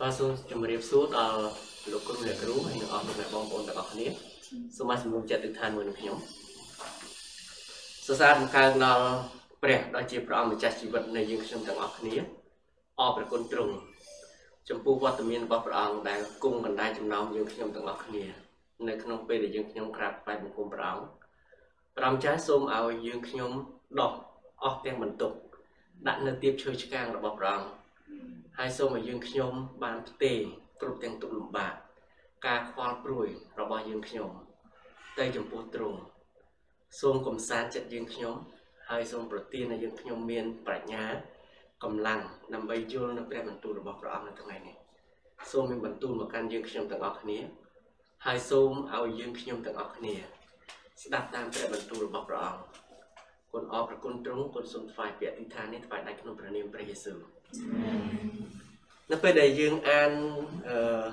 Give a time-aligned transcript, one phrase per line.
[0.00, 1.40] បាទសូមជម្រាបសួរដល់
[1.92, 4.06] លោកគ្រូអ្នកគ្រូហើយនិងអស់លោកអ្នកបងប្អូនទាំងអស់គ្នា
[4.76, 6.16] សូមឲ្យសម្រុំចិត្តទិដ្ឋានមួយនឹងខ្ញុំ
[8.06, 9.06] សរសើរបង្កើងដល់
[9.62, 12.14] ព្រះដ៏ជាព្រះអង្គម្ចាស់ជីវិតនៃយើងខ្ញុំទាំងអស់គ្នា
[13.00, 13.74] អរព្រះគុណទ្រង់
[14.68, 18.24] ចំពោះវត្តមានរបស់ព្រះអង្គដែលគង់កណ្ដាលចំណោមយើងខ្ញុំទាំងអស់គ្នា
[18.88, 21.06] នៅក្នុងពេលដែលយើងខ្ញុំក្រាបថ្វាយបង្គំព្រះអង្គ
[21.96, 23.50] ព្រះអង្គចាស់សូមឲ្យយើងខ្ញុំ
[24.00, 24.12] ដោះ
[24.64, 25.32] អស់ទាំងបន្ទុក
[26.06, 27.85] ដាក់នៅទៀបឈើឆ្កាងរបស់ព្រះអង្គ
[28.60, 29.52] ហើយសូមឲ្យយើងខ្ញុំ
[29.84, 30.38] បានផ្ទេរ
[30.80, 31.74] គ្រប់ទាំងទុក្ខលំបាក
[32.46, 33.28] ការខ្វល់ព្រួយ
[33.60, 34.30] របស់យើងខ្ញុំ
[35.18, 36.00] ទៅចំពោះទ្រង់
[37.00, 38.34] សូមកំសាន្តចិត្តយើងខ្ញុំ
[38.90, 41.04] ហើយសូមប្រទានឲ្យយើងខ្ញុំមានប្រាជ្ញា
[41.84, 42.20] កម្លាំង
[42.54, 44.76] ដើម្បីយល់នៅព្រះបន្ទូលរបស់ព្រះអង្គនៅថ្ងៃនេះ
[45.50, 47.38] សូមមានបន្ទូលមកកាន់យើងខ្ញុំទាំងអស់គ្នា
[48.26, 50.14] ហើយសូមឲ្យយើងខ្ញុំទាំងអស់គ្នា
[51.02, 52.62] ស្ដាប់តាមព្រះបន្ទូលរបស់ព្រះអង្គ
[53.52, 57.18] គុណអរប្រគុណទ្រង់គុណសូមថ្វាយពាក្យអធិដ្ឋាននេះថ្វាយដៃក្នុងព្រះនាមព្រះយេស៊ូវ
[59.12, 60.10] នៅពេលដែលយើងអាន
[60.68, 61.04] អឺ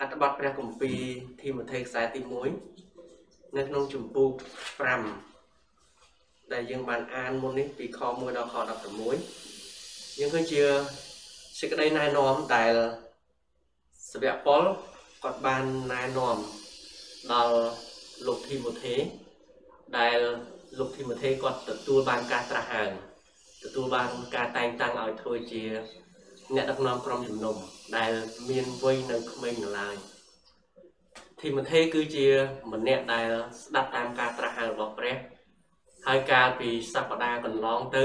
[0.00, 0.98] អត្ថបទព្រះគម្ពីរ
[1.40, 2.20] ធីម៉ូថេខ្សែទី
[2.88, 4.30] 1នៅក្នុងជំពូក
[5.38, 8.54] 5ដែលយើងបានអានមុននេះពីខ1ដល់ខ
[9.36, 10.62] 16យើងឃើញជា
[11.58, 12.74] សេចក្តីណែនាំដែល
[14.12, 14.62] សាវកប៉ុល
[15.22, 16.36] គាត់បានណែនាំ
[17.32, 17.56] ដល់
[18.26, 18.94] លោកធីម៉ូថេ
[19.98, 20.18] ដែល
[20.78, 22.84] លោកធីម៉ូថេគាត់ទទួលបានការត្រាស់ហៅ
[23.64, 25.64] ទទួលបានការតែងតាំងឲ្យធ្វើជា
[26.56, 27.56] អ្នកដឹកនាំក្រុមជំនុំ
[27.96, 28.12] ដែល
[28.48, 29.94] មានវ័យនៅក្មេងនៅឡើយ
[31.40, 32.26] ធីម៉ូថេគឺជា
[32.72, 33.28] ម្នាក់ដែល
[33.62, 35.16] ស្ដាប់តាមការត្រាស់ហៅរបស់ព្រះ
[36.06, 38.04] ហើយកាលពីសប្តាហ៍កន្លងទៅ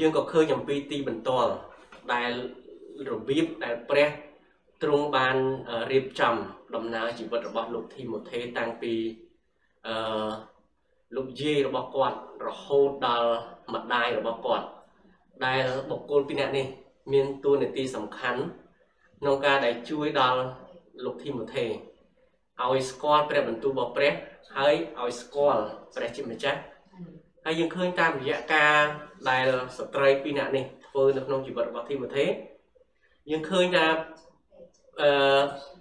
[0.00, 1.50] យើងក៏ឃើញអំពីទីបន្ទាល់
[2.14, 2.32] ដែល
[3.10, 4.08] របៀបដែលព្រះ
[4.82, 5.36] ទ្រង់បាន
[5.92, 6.34] រៀបចំ
[6.74, 8.92] ដំណើរជីវិតរបស់លោកធីម៉ូថេតាំងពី
[9.86, 10.28] អឺ
[11.16, 13.30] លោកយាយរបស់គាត់រហូតដល់
[13.74, 14.66] ម្ដាយរបស់គាត់
[15.44, 16.66] ដែលបុគ្គលពីរនាក់នេះ
[17.12, 18.40] មានតួនាទីសំខាន់
[19.20, 20.40] ក្នុងការដែលជួយដល់
[21.04, 21.66] លោកធីម៉ូថេ
[22.62, 24.12] ឲ្យស្គាល់ព្រះបន្ទូលរបស់ព្រះ
[24.56, 25.62] ហើយឲ្យស្គាល់
[25.96, 26.60] ព្រះជាម្ចាស់
[27.44, 28.78] ហើយយើងឃើញតាមរយៈការ
[29.30, 32.26] ដែលស្ត្រីពីរនាក់នេះធ្វើនៅក្នុងជីវិតរបស់ធីម៉ូថេ
[33.30, 33.86] យើងឃើញថា
[35.00, 35.10] អឺ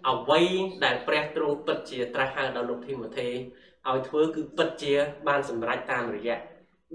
[0.09, 0.41] អ្វី
[0.83, 3.27] ដែលព្រះទ្រង់ពិតជាត្រាស់ហៅដល់លោកធីម៉ូថេ
[3.89, 4.93] ឲ្យធ្វើគឺពិតជា
[5.27, 6.37] បានសម្រេចតាមរយៈ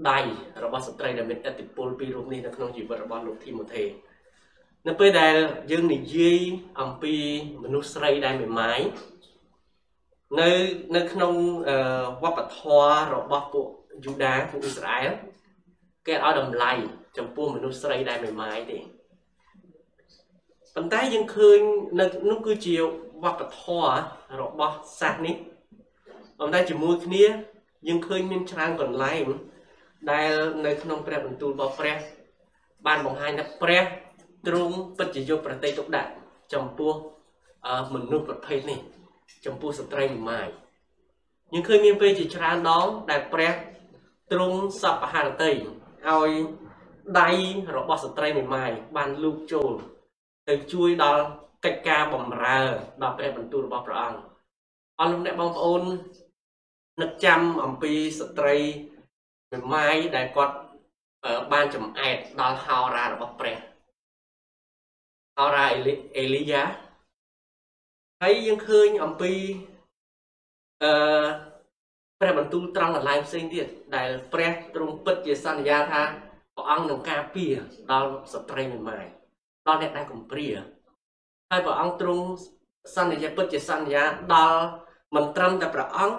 [0.09, 0.19] ដៃ
[0.63, 3.83] របស់ស្ត្រីដែលមានឥទ្ធិពលពីរូបនេះនៅក្នុងជីវិតរបស់លោកធីម៉ូថេ
[4.87, 5.35] នៅពេលដែល
[5.71, 6.39] យើងនិយាយ
[6.81, 7.13] អំពី
[7.63, 8.79] មនុស្សស្រីដែលមេម៉ាយ
[10.39, 10.49] នៅ
[10.95, 11.33] នៅក្នុង
[12.23, 13.67] វប្បធម៌របស់ពួក
[14.05, 15.11] យូដាពួកអ៊ីស្រាអែល
[16.07, 16.71] គេឲ្យតម្លៃ
[17.17, 18.77] ចំពោះមនុស្សស្រីដែលមេម៉ាយទេ
[20.75, 21.59] ប៉ុន្តែយើងឃើញ
[21.99, 22.75] នៅនោះគឺជា
[23.23, 23.89] វប្បធម៌
[24.41, 25.35] របស់សាសនេះ
[26.39, 27.25] ប៉ុន្តែជាមួយគ្នា
[27.87, 29.25] យើងឃើញមានច្រើនកន្លែង
[30.11, 30.31] ដែល
[30.65, 31.97] នៅក្នុងព្រះបន្ទូលរបស់ព្រះ
[32.87, 33.83] បានបង្ហាញថាព្រះ
[34.47, 36.11] ទ្រង់ពិតជាយកប្រតិទុកដាក់
[36.53, 36.93] ចំពោះ
[37.93, 38.79] មនុស្សប្រភេទនេះ
[39.45, 40.47] ចំពោះស្ត្រីមេម៉ាយ
[41.53, 43.53] យើងឃើញមានពេលជាច្រើនដងដែលព្រះ
[44.31, 46.31] ទ្រង់សពហរតីឲ្យ
[47.19, 47.29] ដៃ
[47.77, 49.71] របស់ស្ត្រីមេម៉ាយបានលូកចូល
[50.49, 51.23] ទៅជួយដល់
[51.65, 52.59] កិច្ចការបម្រើ
[53.01, 54.19] ដល់ព្រះបន្ទូលរបស់ព្រះអង្គ
[54.99, 55.83] អរលោកអ្នកបងប្អូន
[57.01, 58.57] នឹកចាំអំពីស្ត្រី
[59.51, 60.55] មេម៉ាយដែលគាត់
[61.51, 63.57] បានចំអែតដល់ហោរារបស់ព្រះ
[65.41, 65.65] ហោរា
[66.17, 66.63] អេលីយ៉ា
[68.21, 69.33] ហើយយើងឃើញអំពី
[70.83, 70.91] អឺ
[72.19, 76.01] ព្រះបន្ទូលត្រង់កន្លែងផ្សេងទៀតដែលព្រះទ្រង់ពិតជាសន្យាថា
[76.55, 77.53] ព្រះអង្គនឹងការពារ
[77.91, 79.05] ដល់ស្ត្រីមេម៉ាយ
[79.67, 80.49] ដល់អ្នកដែលកំព្រា
[81.49, 82.25] ហើយព្រះអង្គទ្រង់
[82.95, 84.03] សន្យាពិតជាសន្យា
[84.35, 84.61] ដល់
[85.15, 86.17] មិនត្រឹមតែព្រះអង្គ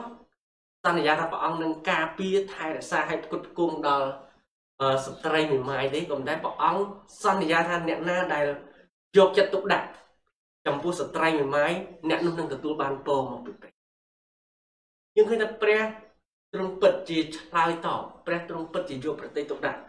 [0.85, 4.09] សន្យាថាព្រះអង្គនឹងការពារថែរក្សាឲ្យផ្គត់ផ្គង់ដល់
[5.07, 6.83] ស្ត្រីមេម៉ាយទេក៏តែព្រះអង្គ
[7.25, 8.47] សន្យាថាអ្នកណាដែល
[9.17, 9.89] យកចិត្តទុកដាក់
[10.67, 11.73] ចំពោះស្ត្រីមេម៉ាយ
[12.09, 13.73] អ្នកនោះនឹងទទួលបានពរមកពីព្រះ
[15.17, 15.81] យើងឃើញថាព្រះ
[16.55, 19.81] ទ្រង់ពិតជាឆ្លើយតបព្រះទ្រង់ពិតជាយកប្រតិទុកដាក់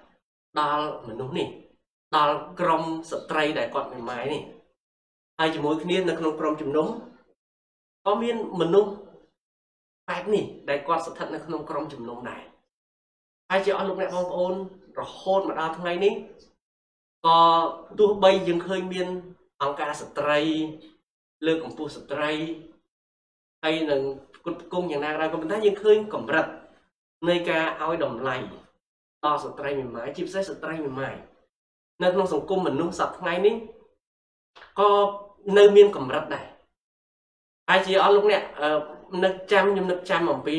[0.59, 1.47] ដល់មនុស្សនេះ
[2.15, 4.41] ដល់ក្រុមស្ត្រីដែលគាត់មេម៉ាយនេះ
[5.39, 6.87] ហើយជាមួយគ្នានៅក្នុងក្រុមជំនុំ
[8.05, 8.91] ក៏មានមនុស្ស
[10.09, 12.43] បែបនេះដែលគាត់ស្ថិតនៅក្នុងក្រុមជំនុំដែរ
[13.49, 14.53] ហើយជាអស់លោកអ្នកបងប្អូន
[14.99, 16.13] រហូតមកដល់ថ្ងៃនេះ
[17.25, 17.37] ក៏
[17.99, 19.07] ទោះបីយើងឃើញមាន
[19.61, 20.39] អង្គការស្ត្រី
[21.45, 22.31] លើកកម្ពស់ស្ត្រី
[23.63, 24.01] ហើយនឹង
[24.45, 26.45] គុតគង់យ៉ាងណាក៏ដោយក៏ប៉ុន្តែយើងឃើញកម្រិត
[27.29, 28.35] នៃការឲ្យតម្លៃ
[29.25, 31.15] ដល់ស្ត្រីមេម៉ាយជាពិសេសស្ត្រីមេម៉ាយ
[32.03, 33.55] នៅក្នុងសង្គមមនុស្សសប្តាហ៍ថ្ងៃនេះ
[34.79, 34.89] ក៏
[35.57, 36.45] នៅមានកម្រិតដែរ
[37.69, 38.43] ហើយជាអស់លោកអ្នក
[39.23, 40.57] នឹកចាំខ្ញុំនឹកចាំអំពី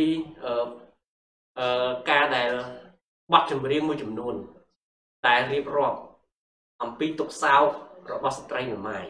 [1.59, 2.51] អឺការដែល
[3.33, 4.35] បទចម្រៀងមួយចំនួន
[5.27, 5.99] ដែលរៀបរាប់
[6.83, 7.65] អំពីទុកសោក
[8.13, 9.07] របស់ស្ត្រីមេម៉ាយ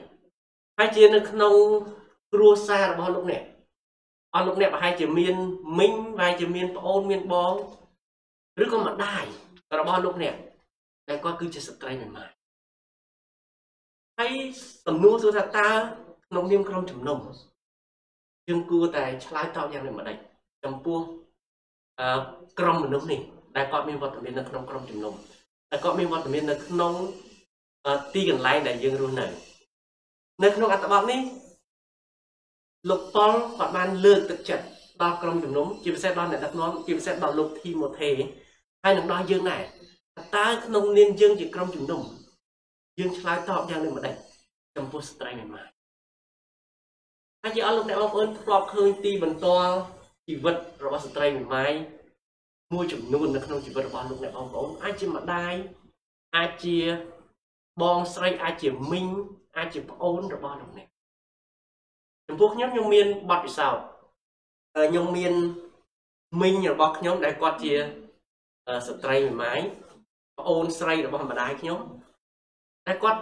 [0.78, 1.54] ហើយជានៅក្នុង
[2.32, 3.42] គ្រួសាររបស់លោកអ្នក
[4.34, 5.34] អស់លោកអ្នកប្រហែលជាមាន
[5.78, 7.54] មីងប្រហែលជាមានប្អូនមានបង
[8.62, 9.24] ឬក៏ម្ដាយ
[9.78, 10.34] របស់លោកអ្នក
[11.08, 12.30] ដែលគាត់គឺជាស្ត្រីមិនម៉ាយ
[14.18, 14.32] ហើយ
[14.86, 15.70] សំណួរសួរថាតើ
[16.28, 17.18] ក្នុងនាមក្រុមជំនុំ
[18.48, 20.16] យើងគួរតែឆ្លើយតបយ៉ាងម៉េច
[20.64, 20.98] ចំពោះ
[22.00, 22.18] អឺ
[22.58, 23.20] ក្រុមមនុស្សនេះ
[23.56, 25.14] ដែលគាត់មានវត្តមាននៅក្នុងក្រុមជំនុំ
[25.70, 26.92] ដែលគាត់មានវត្តមាននៅក្នុង
[28.14, 29.26] ទីកន្លែងដែលយើងរស់នៅ
[30.42, 31.20] នៅក្នុងអត្ថបទនេះ
[32.88, 34.64] លោកប៉ុលគាត់បានលើកទឹកចិត្ត
[35.02, 38.10] ដល់ក្រុមជំនុំជាពិសេសដល់អ្នកដឹកនាំជាពិសេសដល់លោកធីម៉ូថេ
[38.82, 39.62] ហើយនឹងដល់យើងដែរ
[40.36, 42.00] តើក្នុងនាមយើងជាក្រុមជំនុំ
[42.98, 44.14] យើងឆ្លើយតបយ៉ាងនេះម្ដេច
[44.76, 45.68] ចំពោះស្ត្រីមេម៉ាយ
[47.42, 49.74] ហើយជាអស់លោកអ្នកបងប្អូនធ្លាប់ឃើញទីបន្ទាល់
[50.26, 51.72] ជីវិតរបស់ស្ត្រីមេម៉ាយ
[52.74, 55.54] មួយចំនួននៅក្នុងជីវិតរបស់លោកអ្នកបងប្អូនអាចជាម្ដាយ
[56.36, 56.76] អាចជា
[57.82, 59.08] បងស្រីអាចជាមីង
[59.56, 60.88] អាចជាប្អូនរបស់លោកអ្នក
[62.28, 63.84] ចំពោះខ្ញុំខ្ញុំមានបទពិសោធន៍
[64.90, 65.34] ខ្ញុំមាន
[66.42, 67.74] មីងរបស់ខ្ញុំដែលគាត់ជា
[68.86, 69.60] ស្ត្រីមេម៉ាយ
[70.38, 71.78] ប្អូនស្រីរបស់ម្ដាយខ្ញុំ
[72.86, 73.20] តែគាត់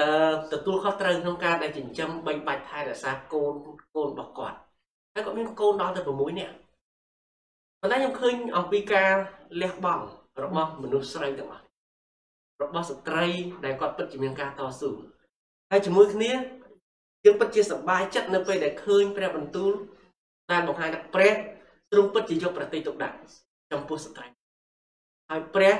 [0.00, 0.08] អឺ
[0.52, 3.52] ទទួលខុសត្រូវក្នុងការដែលចិញ្ចឹមបីបាច់ថែរក្សាកូន
[3.94, 4.58] កូនរបស់គាត់
[5.14, 6.54] ហើយគាត់មានកូនដល់ទៅ6នាក់
[7.80, 9.12] ប៉ុន្តែខ្ញុំឃើញអំពីការ
[9.62, 10.04] លះបង់
[10.42, 11.69] របស់មនុស្សស្រីទាំងអស់
[12.62, 13.26] របស់ស្ត្រី
[13.64, 14.90] ដែលគាត់ពិតជាមានការតស៊ូ
[15.70, 16.32] ហើយជាមួយគ្នា
[17.24, 19.72] យើងពិតជាសប្បាយចិត្តនៅពេលដែលឃើញព្រះបន្ទូល
[20.50, 21.32] ដែលបង្ហាញថាព្រះ
[21.92, 23.16] ទ្រង់ពិតជាយកប្រតិទុកដាក់
[23.72, 24.26] ចំពោះស្ត្រី
[25.30, 25.74] ហើយព្រះ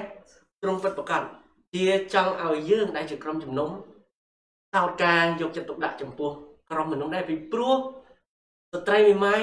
[0.62, 1.22] ទ្រង់ពិតប្រកប
[1.74, 3.70] ជាចង់ឲ្យយើងដែលជាក្រុមជំនុំ
[4.76, 6.30] តោតការយកចិត្តទុកដាក់ចំពោះ
[6.70, 7.76] ក្រុមមនុស្សដែរពីព្រោះ
[8.72, 9.42] ស្ត្រីមីម៉ាយ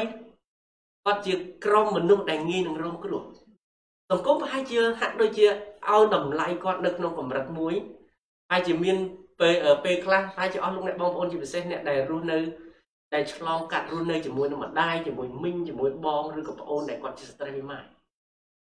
[1.05, 1.33] គាត់ជា
[1.65, 3.23] ក្រុមមនុស្សដែលងាយនឹងរងគ្រោះ
[4.09, 5.47] សង្គមប្រហែលជាហាក់ដូចជា
[5.93, 7.73] ឲ្យតម្លៃគាត់នៅក្នុងកម្រិតមួយ
[8.51, 8.97] ហើយជាមាន
[9.39, 9.55] ពេល
[9.85, 12.39] ពេលខ្លះហើយជាអស់លោកអ្នកបងប្អូនជាពិសេសអ្នកដែលរស់នៅ
[13.13, 17.83] ដែលឆ្លងកាត់រស់នៅជាមួយនឹងម្ដាយជាមួយមីងជាមួយបងឬក៏ប្អូនដែលគាត់ជាស្ត្រីមីម៉ាយ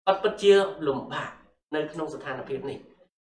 [0.06, 0.52] គាត់ពិតជា
[0.86, 1.30] លំបាក
[1.74, 2.78] នៅក្នុងស្ថានភាពនេះ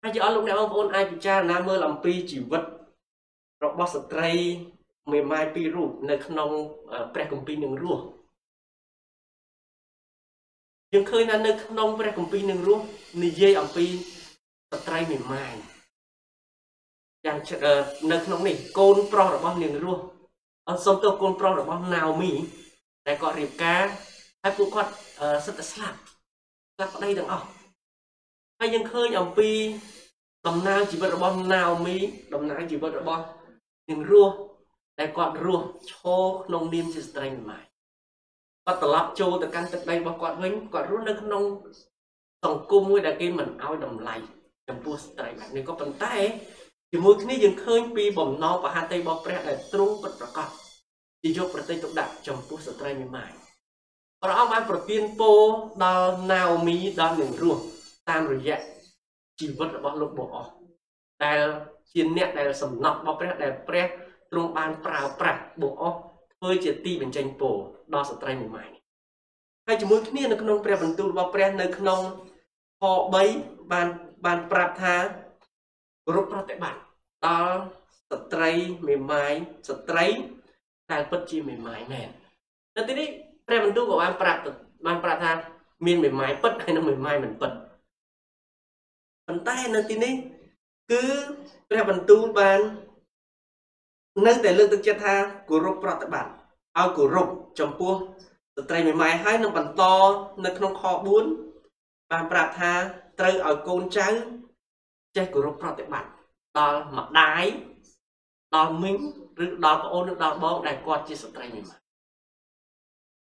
[0.03, 2.63] ហើយជាអស់លោកអ្នកបងប្អូនអាចពិចារណាមើលអំពីជីវិត
[3.65, 4.31] របស់ស្ត្រី
[5.13, 6.51] មេម៉ាយពីររូបនៅក្នុង
[7.15, 8.05] ព្រះគម្ពីរនឹងរស់
[10.95, 12.85] យើងឃើញថានៅក្នុងព្រះគម្ពីរនឹងរស់
[13.23, 13.87] និយាយអំពី
[14.71, 15.55] ស្ត្រីមេម៉ាយ
[17.27, 17.39] យ៉ាង
[18.13, 20.03] នៅក្នុងនេះកូនប្រុសរបស់នាងរស់
[20.69, 22.33] អត់សុំទៅកូនប្រុសរបស់ណាអូមី
[23.07, 23.85] ដែលគាត់រៀបការ
[24.43, 24.93] ហើយពួកគាត់
[25.45, 25.99] សិតតែស្លាប់
[26.75, 27.47] ស្លាប់ប្តីទាំងអស់
[28.59, 29.51] ហើយយើងឃើញអំពី
[30.47, 31.97] ដំណើរជីវិតរបស់ណាអូមី
[32.35, 33.25] ដំណើរជីវិតរបស់
[33.89, 34.35] នាងរស់
[34.99, 37.65] ដែលគាត់រស់ឈរក្នុងនាមជាស្ត្រីម្មាយ
[38.67, 41.43] គាត់ត្រឡប់ចូលទៅកាន់ទឹកដីរបស់គាត់វិញគាត់រស់នៅក្នុង
[42.45, 44.15] សង្គមមួយដែលគេមិនឲ្យតម្លៃ
[44.69, 46.15] ចំពោះស្ត្រីបែបនេះក៏ប៉ុន្តែ
[46.93, 50.49] ជាមួយគ្នាយើងឃើញពីបំណងបហតិរបស់ព្រះដែលទ្រង់ពិតប្រកប
[51.23, 53.31] ជាយកប្រតិទុកដាក់ចំពោះស្ត្រីមេម៉ាយ
[54.23, 55.41] ព្រះអង្គបានប្រទានពរ
[55.85, 57.63] ដល់ណាអូមីដល់នឹងរស់
[58.11, 58.57] តាមរយៈ
[59.41, 60.47] ជីវិតរបស់លោកបូអស
[61.25, 61.41] ដែល
[61.93, 63.87] ជាអ្នកដែលសំណប់របស់ព្រះដែលព្រះ
[64.31, 65.95] ទ្រង់បានប្រើប្រាស់បូអស
[66.35, 67.57] ធ្វើជាទីបញ្ចេញពរ
[67.95, 68.83] ដល់ស្ត្រីមេម៉ាយនេះ
[69.67, 72.01] ហើយជាមួយគ្នានៅក្នុងព្រះបន្ទូលរបស់ព្រះនៅក្នុង
[72.81, 73.15] ខ3
[73.73, 73.89] បាន
[74.25, 74.95] បានប្រាប់ថា
[76.15, 76.81] រូបប្រតិបត្តិ
[77.27, 77.57] ដល់
[78.11, 78.51] ស្ត្រី
[78.89, 79.33] មេម៉ាយ
[79.69, 80.07] ស្ត្រី
[80.91, 82.09] ដែលពិតជាមេម៉ាយមែន
[82.77, 83.09] នៅទីនេះ
[83.47, 84.41] ព្រះបន្ទូលក៏បានប្រាប់
[84.87, 85.33] បានប្រាប់ថា
[85.87, 87.51] មានមេម៉ាយពិតហើយនិងមេម៉ាយមិនពិត
[89.27, 90.13] ប៉ុន្តែនៅទីនេះ
[90.91, 91.05] គឺ
[91.71, 92.61] ព្រះបន្ទូលបាន
[94.27, 95.15] នៅតែលើកទឹកចិត្តថា
[95.49, 96.33] គោរពប្រតិបត្តិ
[96.79, 97.29] ឲ្យគោរព
[97.61, 97.95] ចំពោះ
[98.57, 99.83] ស្ត្រីមេម៉ាយហើយនឹងបន្ត
[100.45, 100.83] នៅក្នុងខ
[101.49, 102.73] 4បានប្រាប់ថា
[103.19, 104.09] ត្រូវឲ្យកូនចៅ
[105.17, 106.11] ចេះគោរពប្រតិបត្តិ
[106.59, 107.45] ដល់ម្ដាយ
[108.55, 108.99] ដល់មីង
[109.45, 111.81] ឬដល់ប្អូនឬដល់បងដែលគាត់ជាស្ត្រីមេម៉ាយ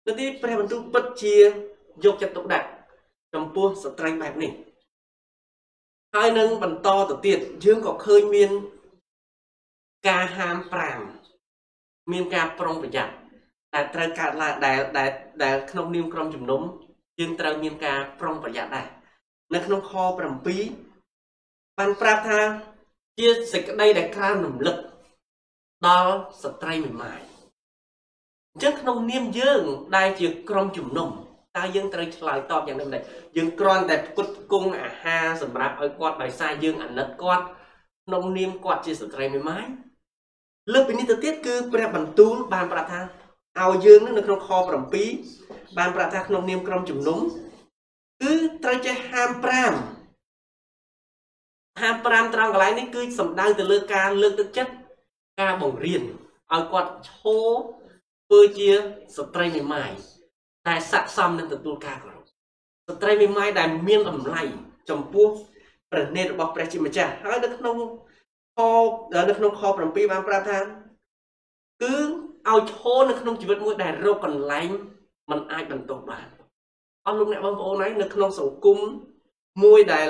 [0.05, 1.35] នៅទីព្រះបន្ទូលពិតជា
[2.03, 2.67] យកចិត្តទុកដាក់
[3.33, 4.51] ចំពោះស្ត្រីបែបនេះ
[6.15, 8.49] ហើយនឹងបន្តទៅទៀតយើងក៏ឃើញមាន
[10.07, 10.57] ការហាម
[11.33, 13.13] 5មានការប្រុងប្រយ័ត្ន
[13.75, 15.09] តែត្រូវកើតឡើងដែលដែល
[15.43, 16.61] ដែលក្នុងនាមក្រុមជំនុំ
[17.19, 18.87] យើងត្រូវមានការប្រុងប្រយ័ត្នដែរ
[19.53, 20.19] នៅក្នុងខ7
[21.77, 22.39] បានប្រាប់ថា
[23.19, 24.77] ជាសេចក្តីដែលក្រើនរំលឹក
[25.87, 26.13] ដល់
[26.43, 27.21] ស្ត្រីមេម៉ាយ
[28.53, 29.61] អញ្ចឹងក្នុងនាមយើង
[29.97, 31.09] ដែលជាក្រុមជំនុំ
[31.57, 33.01] តើយើងត្រូវឆ្លើយតបយ៉ាងណាម្ដេច
[33.37, 37.45] យើងគ្រាន់តែផ្គត់ផ្គង់អាហារសម្រាប់ឲ្យគាត់ដោយសារយើងអាណិតគាត់
[38.05, 39.65] ក្នុងនាមគាត់ជាស្ត្រីមេម៉ាយ
[40.73, 43.01] លើសពីនេះទៅទៀតគឺព្រះបន្ទូលបានប្រាប់ថា
[43.61, 44.49] ឲ្យយើងនៅក្នុងខ
[45.13, 47.19] 7បានប្រាប់ថាក្នុងនាមក្រុមជំនុំ
[48.21, 48.33] គឺ
[48.63, 49.41] ត្រូវចេះហាម5
[51.81, 54.73] ហាម5ត្រង់កន្លែងនេះគឺសំដៅទៅលើការលើកទឹកចិត្ត
[55.41, 56.01] ការបង្រៀន
[56.53, 57.09] ឲ្យគាត់ឈ
[57.47, 57.49] រ
[58.27, 58.69] ធ្វើជា
[59.17, 59.91] ស្ត្រីមេម៉ាយ
[60.67, 62.23] តែស័ក្តិសមនឹងទទួលការគោរព
[62.89, 64.41] ស្ត្រីមេម៉ាយដែលមានតម្លៃ
[64.89, 65.27] ចំពោះ
[65.91, 67.77] ព្រះនេតរបស់ព្រះជាម្ចាស់ហើយនៅក្នុង
[68.57, 68.59] ខ
[69.29, 69.69] នៅក្នុងខ7
[70.11, 70.57] បានប្រាប់ថា
[71.83, 71.95] គឺ
[72.49, 74.69] ឲ្យឈរនៅក្នុងជីវិតមួយដែលរកកន្លែង
[75.29, 76.27] มันអាចបន្តបាន
[77.05, 78.77] អស់លោកអ្នកបងប្អូនហើយនៅក្នុងសង្គម
[79.63, 80.09] មួយដែល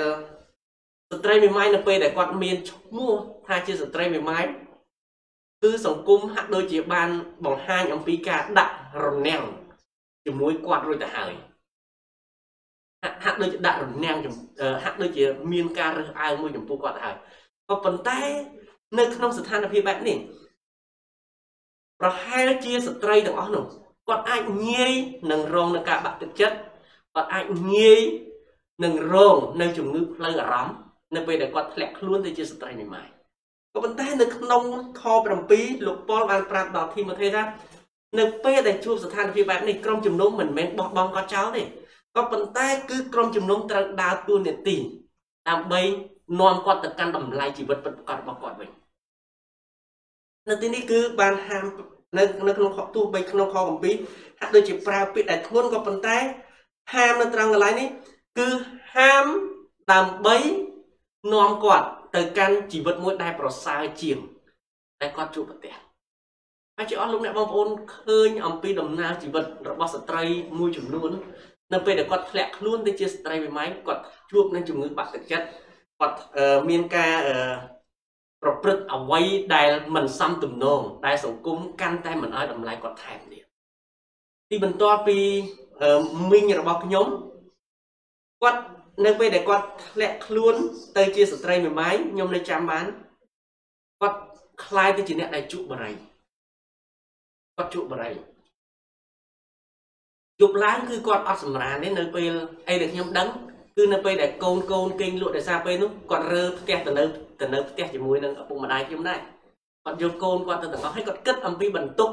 [1.10, 3.12] ស្ត្រីមេម៉ាយនៅពេលដែលគាត់មានឈ្មោះ
[3.46, 4.44] ថាជាស្ត្រីមេម៉ាយ
[5.62, 7.08] គឺសង្គមហាក់ដូចជាបាន
[7.44, 9.42] បង្ហាញអំពីការដាក់រនាំង
[10.26, 11.32] ជាមួយគាត់រួចទៅហើយ
[13.24, 14.18] ហាក់ដូចជាដាក់រនាំង
[14.84, 17.16] ហាក់ដូចជាមានការរើសអើងមួយចំពោះគាត់ទៅហើយ
[17.68, 18.20] ក៏ប៉ុន្តែ
[18.98, 20.18] នៅក្នុងស្ថានភាពបែបនេះ
[22.00, 23.64] ប្រហែលជាស្ត្រីទាំងអស់នោះ
[24.08, 24.92] គាត់អាចងាយ
[25.30, 26.56] នឹងរងនឹងការបាក់ទឹកចិត្ត
[27.14, 28.00] គាត់អាចងាយ
[28.84, 30.74] នឹងរងនៅជំងឺផ្លូវអារម្មណ៍
[31.14, 33.06] នៅពេលដែលគាត់ធ្លាក់ខ្លួនទៅជាស្ត្រីមេម៉ាយ
[33.72, 34.62] ក៏ប៉ុន្តែនៅក្នុង
[35.00, 35.02] ខ
[35.46, 37.42] 7លោកប៉ុលបានប្រាប់ដល់ធីម៉ូថេថា
[38.18, 41.62] នៅពេលដែលជួបស្ថានភាពបែបនេះក្រុមជំនុំមិនមែនបោះបង់គាត់ចោលទេ
[42.16, 44.76] ក៏ប៉ុន្តែគឺក្រុមជំនុំត្រូវដើរតួនាទី
[45.48, 45.80] ដើម្បី
[46.40, 48.70] នាំគាត់ទៅកាន់តម្លៃជីវិតពិតប្រាកដរបស់គាត់វិញ
[50.48, 51.64] នៅទីនេះគឺបានហាម
[52.16, 56.16] នៅនៅក្នុងខទោះបីក្នុងខ7ហាក់ដូចជាប្រើពាក្យដែលធ្ងន់ក៏ប៉ុន្តែ
[56.94, 57.88] ហាមនៅត្រង់កន្លែងនេះ
[58.38, 58.48] គឺ
[58.96, 59.24] ហាម
[59.92, 60.36] ដើម្បី
[61.32, 64.18] នាំគាត់ទៅកាន់ជីវិតមួយដែលប្រសើរជាង
[65.00, 65.74] ដែលគាត់ជួបប្រទះ
[66.76, 70.24] ហើយជាអស់លោកអ្នកបងប្អូនឃើញអំពីដំណើរជីវិតរបស់ស្ត្រី
[70.58, 71.10] មួយចំនួន
[71.72, 75.46] នៅពេលដែលគាត់ធ្លាក់ខ្លួនទៅជាស្ត្រីមេម៉ាយគាត់ជួបនឹងជំងឺបាក់ទឹកចិត្ត
[76.00, 76.18] គាត់
[76.68, 77.14] មានការ
[78.41, 79.21] ប្រព្រឹត្តអ្វី
[79.55, 83.43] ដែលមិនសមទំនងដែលសង្គមកាន់តែមិនឲ្យតម្លៃគាត់ថែមទៀត
[84.49, 85.17] ទីបន្ទាប់ពី
[86.31, 87.07] មីងរបស់ខ្ញុំ
[88.41, 88.61] គាត់
[89.05, 90.55] នៅពេលដែលគាត់ធ្លាក់ខ្លួន
[90.97, 92.85] ទៅជាស្ត្រីមេម៉ាយខ្ញុំនៅចាំបាន
[94.01, 94.19] គាត់
[94.63, 95.93] คล้ายទៅជាអ្នកដែលជក់បរិយ
[97.57, 98.13] គាត់ជក់បរិយ
[100.41, 102.31] យប់ឡើងគឺគាត់អត់សម្រានទេនៅពេល
[102.67, 103.27] អីដែលខ្ញុំដឹង
[103.76, 107.04] គឺនៅពេលដែលកូនកូនគេងលក់ដោយសារពេលនោះគាត់រើផ្ទះទៅនៅ
[107.40, 109.18] ទៅនៅផ្ទះជាមួយនឹងឪពុកម្ដាយខ្ញុំដែរ
[109.84, 112.10] គាត់យកកូនគាត់ទៅទាំងអស់ហើយគាត់គិតអំពីបន្ទុក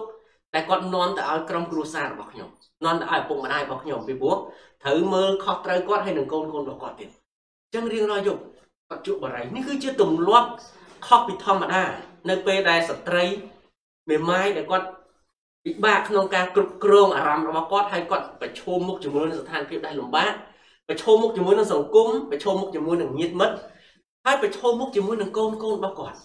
[0.54, 2.50] តែគាត់នាំទៅឲ្យក្រុមគ្រួសាររបស់ខ្ញុំ
[2.86, 4.38] នាំទៅឲ្យឪពុកម្ដាយរបស់ខ្ញុំពីព្រោះ
[4.84, 8.42] ត្រូវមើលខុសត្រូវគាត់ហើយនឹងកូនកូនរបស់គាត់ទៀតអញ្ចឹងរៀងរាល់យប់
[8.90, 10.50] គាត់ជក់បរិយនេះគឺជាទម្លាប់
[11.08, 11.84] ខុសពីធម្មតា
[12.30, 13.26] នៅពេលដែលស្ត្រី
[14.10, 14.88] មេម៉ាយដែលគាត់
[15.66, 20.34] ពិបាកក្នុងការគ្រប់គ្រងអារម្មណ៍របស់គាត់ហើយគាត់ប្រឈមមុខជាមួយនឹងស្ថានភាពដែលលំបាក
[20.90, 23.56] ប្រឈមមុខជាមួយនឹងសង្គមប្រឈមមុខជាមួយនឹងញាតិមិត្ត
[24.26, 26.18] ហើយប្រឈមមុខជាមួយនឹងកូនកូនរបស់គាត់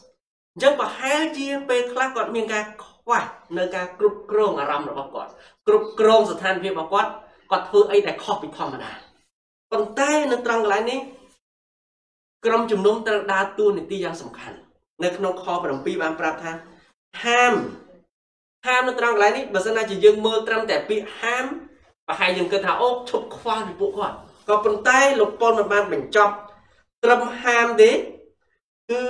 [0.54, 3.22] អញ្ចឹងប្រហែលជាពេលខ្លះគាត់មានការខ្វះ
[3.58, 5.30] នៅការគ្រប់គ្រងអារម្មណ៍របស់គាត់
[5.66, 7.10] គ្រប់គ្រងស្ថានភាពរបស់គាត់
[7.50, 8.90] គាត់ធ្វើអីដែលខុសពីធម្មតា
[9.72, 10.98] ប៉ុន្តែនៅត្រង់កន្លែងនេះ
[12.46, 14.56] ក្រុមជំនុំត្រូវដើរតួនាទីយ៉ាងសំខាន់
[15.04, 16.52] នៅក្នុងខ7បានប្រាប់ថា
[17.24, 17.52] ហាម
[18.66, 21.44] ហាមនៅត្រង់កន្លែងនេះបើសិនណាជាយើងមើលត្រឹមតែពាក្យហាម
[22.06, 24.16] ប្រហែលយើងគិតថាអូឈប់ខ្វល់ពីពួកគាត់
[24.48, 26.34] ក៏ប៉ុន្តែលោកប៉ុលមិនបានបញ្ចប់
[27.04, 27.90] ត្រឹមហាមទេ
[28.90, 29.00] គឺ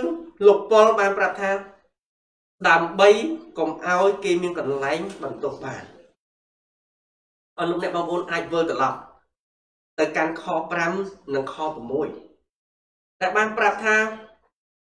[0.46, 1.50] លោកប៉ុលបានប្រាប់ថា
[2.68, 3.08] ដើម្បី
[3.58, 5.82] កុំឲ្យគេមានកន្លែងបន្ទោសបាន
[7.58, 8.98] អរលោកអ្នកបងប្អូនអាចវិលត្រឡប់
[9.98, 10.44] ទៅកាន់ខ
[10.90, 13.96] 5និងខ6តែបានប្រាប់ថា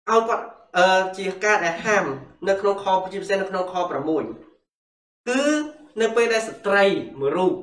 [0.10, 0.46] ឲ្យគាត់
[0.78, 2.06] អឺជាការដែលហាម
[2.48, 5.42] នៅក្នុងខជាពិសេសនៅក្នុងខ6គឺ
[6.02, 6.84] នៅពេលដែលស្ត្រី
[7.20, 7.54] មួយរូប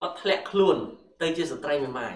[0.00, 0.76] គាត់ធ្លាក់ខ្លួន
[1.20, 2.14] ទៅជាស្ត្រីមេម៉ាយ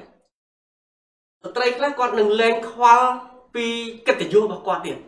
[1.45, 3.09] ស្ត្រីខ្លះគាត់នឹងលែងខ្វល់
[3.55, 3.67] ពី
[4.07, 4.99] កិត្តិយសរបស់គាត់ទៀត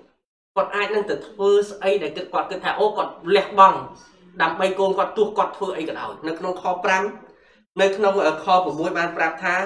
[0.57, 3.79] គាត់អាចនឹងទៅធ្វើស្អីដែលគិតគាត់គិតថាអូគាត់លះបង់
[4.43, 6.65] ដើម្បីកូនគាត់ទោះគាត់ធ្វើអីក៏ដោយនៅក្នុងខ
[7.23, 8.13] 5នៅក្នុង
[8.45, 9.57] ខ6បានប្រាប់ថា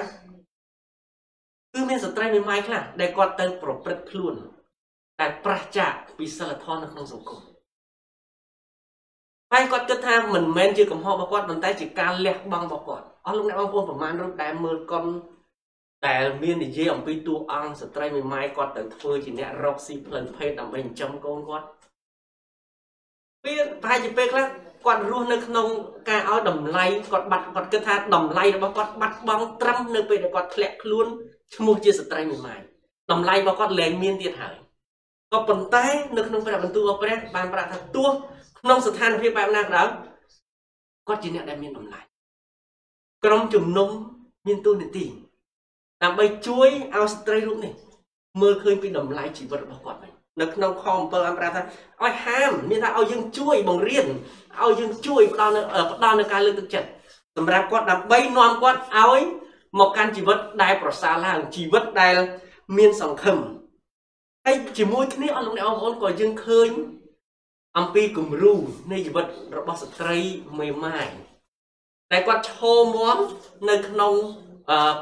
[1.73, 4.35] គឺមានស្ត្រីមេម៉ាយខ្លះដែលគាត់ទៅប្រព្រឹត្តខ្លួន
[5.19, 7.41] តែប្រះចាកពីសិលធម៌នៅក្នុងសង្គម
[9.51, 15.05] ហើយគាត់គិតថាមិនមែនជាកំហុសរបស់គាត់ប៉ុន្តែជាការលះបង់របស់គាត់ អស់លោកអ្នកបងប្អូនប្រមាណរូបដែលមើលកុំ
[16.07, 21.67] ដែលមាននិយាយអំពីតួអង្គស្ត្រីមេម៉ាយគាត់ទៅធ្វើជាអ្នករកស៊ីផ្លូវភេទដើម្បីចិញ្ចឹមកូនគាត់
[23.45, 24.45] ពេលប្រហែលជាពេលខ្លះ
[24.85, 25.67] គាត់រស់នៅក្នុង
[26.09, 31.07] ការឲ្យតម្លៃគាត់បាត់គាត់គិតថាតម្លៃរបស់គាត់បាត់បង់ត្រឹមនៅពេលដែលគាត់ធ្លាក់ខ្លួន
[31.55, 32.59] ឈ្មោះជាស្ត្រីមេម៉ាយ
[33.11, 34.55] តម្លៃរបស់គាត់លែងមានទៀតហើយ
[35.31, 35.85] ក៏ប៉ុន្តែ
[36.17, 38.09] នៅក្នុងព្រះបន្ទូលរបស់ព្រះបានប្រាប់ថាទោះ
[38.59, 39.87] ក្នុងស្ថានភាពបែបណាក៏ដោយ
[41.07, 42.08] គាត់ជាអ្នកដែលមានតម្លៃ
[43.25, 43.89] ក្រុមជំនុំ
[44.47, 45.05] មានទូនាទី
[46.03, 47.73] ដើម្បីជួយឲ្យស្ត្រីរូបនេះ
[48.41, 50.11] មើលឃើញពីតម្លៃជីវិតរបស់គាត់វិញ
[50.41, 51.61] នៅក្នុងខ7បានប្រាប់ថា
[52.03, 54.05] ឲ្យហាមមានថាឲ្យយើងជួយបង្រៀន
[54.61, 55.61] ឲ្យយើងជួយផ្ដល់នៅ
[55.91, 56.89] ផ្ដល់នៅការលើកទឹកចិត្ត
[57.37, 59.21] សម្រាប់គាត់ដើម្បីនាំគាត់ឲ្យ
[59.79, 62.15] មកកាន់ជីវិតដែលប្រសើរឡើងជីវិតដែល
[62.77, 63.37] មានសង្ឃឹម
[64.45, 66.69] ហើយជាមួយគ្នាអស់លោកអ្នកបងប្អូនក៏យើងឃើញ
[67.77, 68.53] អំពីគំរូ
[68.91, 69.25] នៃជីវិត
[69.57, 70.17] របស់ស្ត្រី
[70.59, 71.09] មេម៉ាយ
[72.11, 73.17] តែគាត់ឈោមម
[73.69, 74.13] នៅក្នុង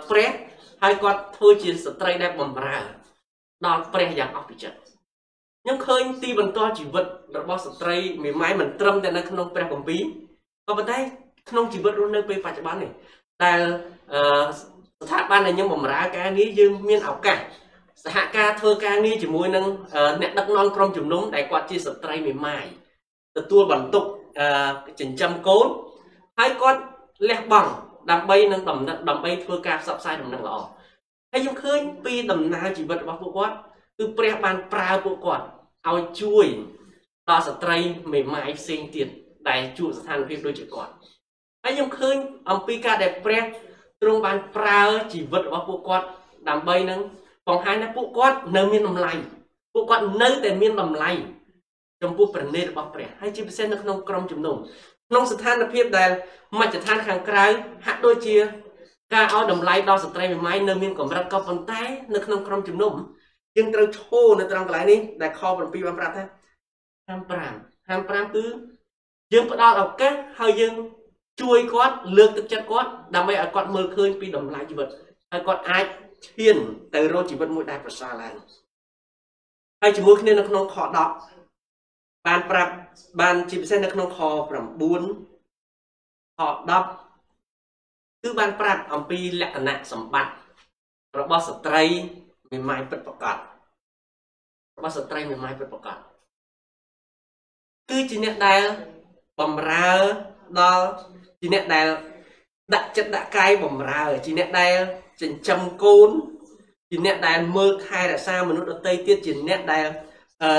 [0.09, 0.31] ព្រះ
[0.81, 2.77] ហើយគាត់ធ្វើជាស្ត្រីដែលបម្រើ
[3.65, 4.77] ដល់ព្រះយ៉ាងអស្ចារ្យ
[5.63, 7.05] ខ្ញុំឃើញទីបន្តជីវិត
[7.39, 10.01] របស់ស្ត្រីមេម៉ាយមិនត្រឹមតែនៅក្នុងព្រះគម្ពីរ
[10.67, 10.97] ក៏ប៉ុន្តែ
[11.49, 12.91] ក្នុងជីវិតរស់នៅពេលបច្ចុប្បន្ននេះ
[13.43, 13.59] ដែល
[15.03, 17.37] ស្ថាប័នដែលខ្ញុំបម្រើការងារយើងមានឱកាស
[18.03, 19.65] សហការធ្វើការងារជាមួយនឹង
[20.21, 22.65] អ្នកដឹកនាំក្រុមជំនុំដែលគាត់ជាស្ត្រីមេម៉ាយ
[23.37, 24.03] ទទួលបន្ទុក
[24.99, 25.67] ចិញ្ចឹមកូន
[26.39, 26.81] ហើយគាត់
[27.29, 27.71] លះបង់
[28.11, 30.57] ដើម្បីនឹងដំណឹងដើម្បីធ្វើការផ្សព្វផ្សាយដំណឹងល្អ
[31.31, 33.55] ហើយខ្ញុំឃើញពីដំណើរជីវិតរបស់ពួកគាត់
[33.97, 35.45] គឺព្រះបានប្រើពួកគាត់
[35.89, 36.45] ឲ្យជួយ
[37.29, 37.77] ដល់ស្ត្រី
[38.13, 39.07] មេម៉ាយផ្សេងទៀត
[39.49, 40.91] ដែលជួបស្ថានភាពដូចជាគាត់
[41.63, 42.15] ហើយខ្ញុំឃើញ
[42.49, 43.43] អំពីការដែលព្រះ
[44.01, 44.81] ទ្រង់បានប្រើ
[45.13, 46.05] ជីវិតរបស់ពួកគាត់
[46.49, 46.99] ដើម្បីនឹង
[47.47, 49.13] បង្ហាញថាពួកគាត់នៅមានតម្លៃ
[49.73, 51.11] ពួកគាត់នៅតែមានតម្លៃ
[52.03, 54.55] ចំពោះព្រះនេតរបស់ព្រះហើយជាពិសេសនៅក្នុងក្រុមជំនុំ
[55.09, 56.09] ក្នុងស្ថានភាពដែល
[56.59, 57.45] មជ្ឈដ្ឋានខាងក្រៅ
[57.85, 58.35] ហាក់ដូចជា
[59.13, 61.81] ការឲ្យតម្លៃដល់ស្ត្រីមេម៉ាយនៅមានកម្រិតក៏ប៉ុន្តែ
[62.13, 62.93] នៅក្នុងក្រុមជំនុំ
[63.57, 66.23] យើងត្រូវឈរនៅត្រង់កន្លែងនេះដែលខ7បានប្រាប់ថា
[67.07, 67.21] ហាម
[67.53, 68.45] 5ហាម5គឺ
[69.33, 70.73] យើងផ្ដល់ឱកាសហើយយើង
[71.41, 74.87] ជួយគាត់លើកទឹកចិត្តគាត់ដើម្បីឲ្យគាត់មើលឃើញពីតម្លៃជីវិត
[75.31, 75.85] ហើយគាត់អាច
[76.27, 76.57] ឈាន
[76.93, 78.33] ទៅរកជីវិតមួយដែលប្រសើរឡើង
[79.81, 81.36] ហើយជាមួយគ្នានៅក្នុងខ10
[82.27, 82.73] បានប្រាប់
[83.21, 90.33] បានជាពិសេសនៅក្នុងខ9ខ10គឺបានប្រាប់អំពីលក្ខណៈសម្បត្តិ
[91.19, 91.83] របស់ស្ត្រី
[92.51, 93.37] មេម៉ាយពិតប្រកប
[94.77, 95.97] របស់ស្ត្រីមេម៉ាយពិតប្រកប
[97.89, 98.61] គឺជាអ្នកដែល
[99.39, 99.91] បំរើ
[100.59, 100.85] ដល់
[101.39, 101.87] ជាអ្នកដែល
[102.73, 104.75] ដាក់ចិត្តដាក់កាយបំរើជាអ្នកដែល
[105.21, 106.09] ចិញ្ចឹមកូន
[106.89, 109.85] ជាអ្នកដែលមើលថែរក្សាមនុស្សដទៃទៀតជាអ្នកដែល
[110.43, 110.51] អឺ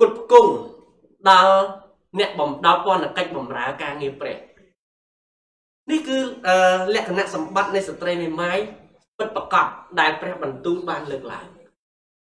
[0.00, 0.52] គុតគង់
[1.28, 1.56] ដល់
[2.18, 4.36] អ្នកបំដល់ពន្ធកិច្ចបំរើការងារព្រះ
[5.90, 6.18] នេះគឺ
[6.94, 8.58] លក្ខណៈសម្បត្តិនៃស្ត្រីមេម៉ាយ
[9.18, 9.66] ពិតប្រកប
[10.00, 11.46] ដែលព្រះបន្ទូលបានលើកឡើង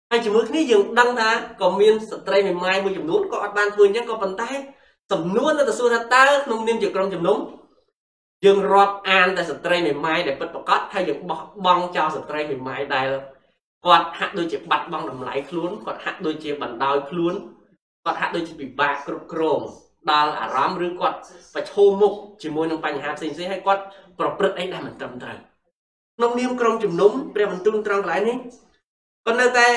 [0.09, 1.29] ហើយជាមួយគ្នាយើងដឹងថា
[1.61, 4.51] ក៏មានស្ត្រីមេម៉ាយមួយចំនួនក៏អត់បានធ្វើអញ្ចឹងក៏ប៉ុន្តែ
[5.11, 7.37] សំណួរនៅតែសួរថាតើក្នុងនាមជាក្រុមជំនុំ
[8.45, 13.07] យើងរាប់អានតែស្ត្រីមេម៉ាយដែលពិតប្រកបហើយយើងបោះបង់ចោលស្ត្រីមេម៉ាយដែល
[13.85, 17.33] គាត់ហាក់ដូចជាបាត់បង់តម្លៃខ្លួនគាត់ហាក់ដូចជាបណ្ដោយខ្លួន
[18.05, 19.59] គាត់ហាក់ដូចជាពិបាកគ្រប់គ្រង
[20.11, 21.17] ដល់អារម្មណ៍ឬគាត់
[21.53, 22.13] ប្រឈមមុខ
[22.43, 23.83] ជាមួយនឹងបញ្ហាផ្សេងៗហើយគាត់
[24.19, 25.37] ប្រព្រឹត្តអីដែលមិនត្រឹមត្រូវ
[26.17, 28.37] ក្នុងនាមក្រុមជំនុំព្រះបន្ទូលត្រង់កន្លែងនេះ
[29.25, 29.67] គាត់នៅតែ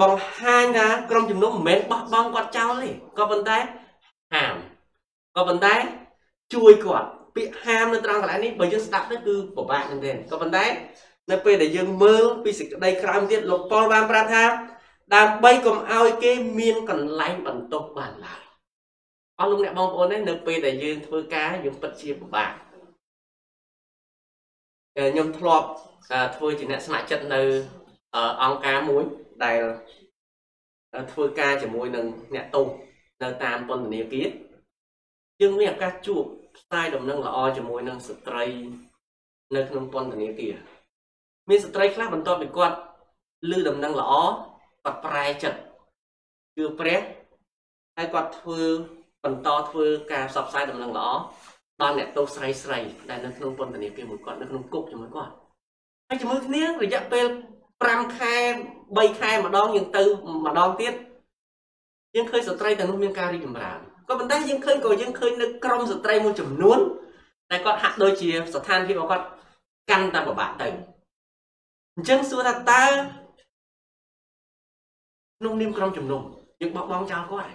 [0.00, 3.58] បង្ហាញថាក្រុមជំនុំមិនមែនបោះបង់គាត់ចោលទេក៏ប៉ុន្តែ
[4.34, 4.54] ហាម
[5.36, 5.74] ក៏ប៉ុន្តែ
[6.54, 10.64] ជួយគាត់ពាក្យហាមនៅត្រង់កន្លែងនេះបើយើងស្ដាប់ទៅគឺពិបាកមែនទែនក៏ប៉ុន្តែ
[11.30, 14.44] នៅពេលដែលយើងមើលពីសេចក្តីក្រោមទៀតលោកប៉ុលបានប្រាប់ថា
[15.14, 18.42] ដើម្បីកុំឲ្យគេមានកន្លែងបន្ទោសបានឡើយ
[19.38, 22.52] អស់លោកអ្នកបងប្អូននៅពេលដែលយើងធ្វើការយើងពិតជាពិបាក
[24.96, 25.66] ខ្ញុំធ្លាប់
[26.36, 27.40] ធ្វើជាអ្នកស្ម័គ្រចិត្តនៅ
[28.42, 29.02] អង្គការមួយ
[29.44, 29.60] ដែល
[31.12, 32.66] ធ្វើការជាមួយនឹងអ្នកទោស
[33.22, 34.28] នៅតាមពន្ធនាគារ
[35.40, 36.22] យើងមានឱកាសជួប
[36.56, 38.44] ផ្សាយដំណឹងល្អជាមួយនឹងស្ត្រី
[39.56, 40.54] នៅក្នុងពន្ធនាគារ
[41.48, 42.76] មានស្ត្រីខ្លះបន្ទាប់ពីគាត់
[43.50, 44.12] ឮដំណឹងល្អ
[44.84, 45.58] គាត់ប្រែចិត្ត
[46.56, 47.00] ជឿព្រះ
[47.96, 48.60] ហើយគាត់ធ្វើ
[49.24, 51.08] បន្តធ្វើការផ្សព្វផ្សាយដំណឹងល្អ
[51.82, 52.78] ដល់អ្នកទោសស្រីស្រី
[53.10, 55.32] ដែលនៅក្នុងពន្ធនាគារមួយគាត់នៅក្នុងគុកជាមួយគាត់
[56.08, 57.26] ហើយជាមួយគ្នារយៈពេល
[57.72, 58.36] 5ខែ
[58.76, 60.04] 3ខែម្ដងយើងទៅ
[60.46, 60.92] ម្ដងទៀត
[62.14, 66.78] យើងឃើញស្ត្រីទាំងនោះមានការរីកចម្រើនក៏ប៉ុន្តែយើងឃើញក៏យើងឃើញនៅក្រមស្ត្រីមួយចំនួន
[67.50, 69.26] តែគាត់ហាក់ដូចជាស្ថានភាពរបស់គាត់
[69.90, 70.68] កាន់តែពិបាកទៅ
[71.96, 72.84] អញ្ចឹងសួរថាតើ
[75.38, 76.22] ក្នុងនាមក្រុមជំនុំ
[76.60, 77.50] យើងបោះបង់ចោលគាត់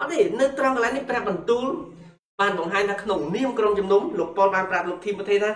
[0.00, 1.66] អត់ទេនៅត្រង់កន្លែងនេះព្រះបន្ទូល
[2.40, 5.50] បានបង្ហាញថាក្នុងនាមក្រុមជំនុំលោកប៉ុលបានប្រាប់លោកធីម៉ូថេថា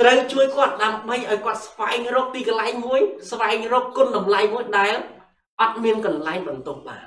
[0.00, 3.00] ត្រូវជួយគាត់ដើម្បីឲ្យគាត់ស្វែងរកទីកន្លែងមួយ
[3.30, 4.94] ស្វែងរកគុណតម្លៃមួយដែល
[5.60, 7.06] អត់មានកន្លែងបន្ទប់បាន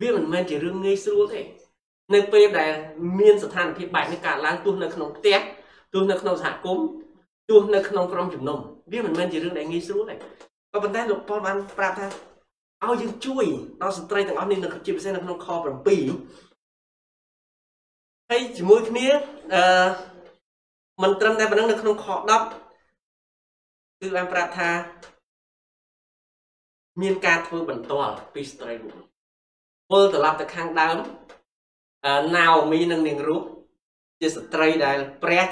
[0.00, 1.40] វាមិនមែនជារឿងងាយស្រួលទេ
[2.14, 2.72] នៅពេលដែល
[3.20, 5.38] មានស្ថានភាពបែបនេះកើតឡើងទោះនៅក្នុងផ្ទះ
[5.92, 6.86] ទោះនៅក្នុងសហគមន៍
[7.50, 8.58] ទោះនៅក្នុងក្រុមជំនុំ
[8.92, 12.06] វាមិនមែនជារឿងដែលងាយស្រួលទេក៏ប៉ុន្តែលោកប៉ុលបានប្រាប់ថា
[12.86, 13.44] ឲ្យយើងជួយ
[13.82, 15.54] ដល់ស្ត្រីទាំងអស់នេះនៅជាពិសេសនៅក្នុងខ7
[18.30, 19.06] ហើយជាមួយគ្នា
[19.54, 19.62] អឺ
[21.02, 24.70] មិនត្រឹមតែប៉ុណ្្នឹងនៅក្នុងខ10គឺបានប្រាប់ថា
[27.02, 29.02] មានការធ្វើបន្ទាល់ពីស្ត្រីមួយ
[29.90, 30.96] ពលត្រឡប់ទៅខាងដើម
[32.34, 33.42] ណាអូមីនិងនាងរូប
[34.20, 35.46] ជាស្ត្រីដែលព្រះ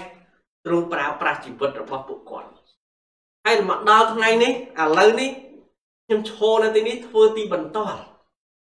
[0.65, 2.51] ទ្រង់ប្រើប្រាស់ជីវិតរបស់ពួកគាត់
[3.45, 5.31] ហើយមកដល់ថ្ងៃនេះឥឡូវនេះ
[6.11, 8.01] ខ្ញុំឈរនៅទីនេះធ្វើទីបន្ទាល់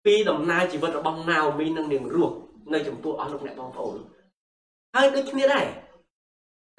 [0.04, 2.36] ពីដំណើរជីវិតរបស់ណាអូមីនិងនាងរស់
[2.72, 3.96] នៅចំពោះអស់លោកអ្នកបងប្អូន
[4.94, 5.66] ហើយដូចគ្នាដែរ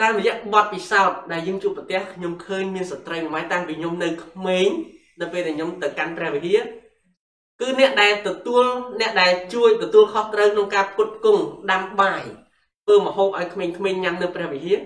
[0.02, 4.68] តាមរយៈបទពិសោធន៍ដែលយើងជួបប្រទះខ្ញុំឃើញមានស្ត្រីមួយម៉ែតាំងពីខ្ញុំនៅក្មេង
[5.20, 6.62] ដល់ពេលដែលខ្ញុំទៅកាន់ព្រះវិហារ
[7.62, 8.64] គឺអ្នកដែលទទួល
[9.00, 12.24] អ្នកដែលជួយទទួលខុសត្រូវក្នុងការផ្គត់ផ្គង់ដាំបាយ
[12.84, 14.80] ធ្វើម្ហូបឲ្យក្មេងៗញ៉ាំនៅព្រះវិហារ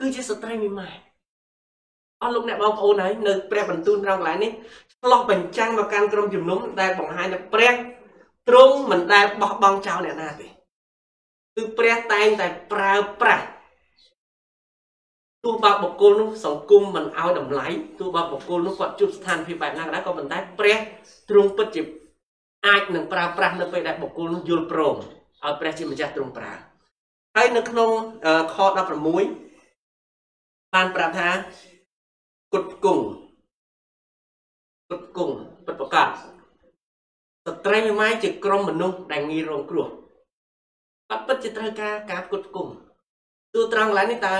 [0.00, 0.90] គឺជាស្ត្រីមួយម៉ែ
[2.22, 4.52] អស់លោកអ្នកបងប្អូនហើយនៅព្រះបន្ទូលត្រង់កន្លែងនេះ
[5.02, 7.72] ឆ្លោះបញ្ចាំងមកកាន់ក្រុមជំនុំដែលបង្ហាញថាព្រះ
[8.48, 10.46] ទ្រង់មិនដែលបោះបង់ចោលអ្នកណាទេ
[11.56, 13.46] គឺព្រះតែងតែប្រើប្រាស់
[15.44, 17.66] ទោះបើបុគ្គលនោះសង្គមមិនឲ្យតម្លៃ
[18.00, 20.78] ទោះបើបុគ្គលនោះគាត់ជួបស្ថានភាពបែបណាក៏ដោយក៏ប៉ុន្តែព្រះ
[21.30, 21.82] ទ្រង់ពិតជា
[22.66, 26.52] អាចនឹងប្រើប្រាស់នៅពេលដែលបុគ្គលនោះយល់ព្រមឲ្យព្រះជាម្ចាស់ទ្រង់ប្រើ
[27.36, 27.90] ហើយនៅក្នុង
[28.54, 28.56] ខ
[29.40, 31.28] 16បានប្រាប់ថា
[32.52, 33.04] គុតគង់
[34.92, 35.34] គុតគង់
[35.66, 36.08] ពិតប្រកប
[37.46, 39.88] ស្ត្រីមួយម៉ាយជាក្រុមមនុស្សដែលងាយរងគ្រោះ
[41.08, 42.72] គាត់ពិតជាត្រូវការការគុតគង់
[43.54, 44.34] ទូត្រង់កន្លែងនេះតើ